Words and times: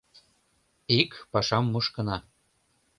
Ик 0.99 1.11
пашам 1.31 1.65
мушкына. 1.73 2.17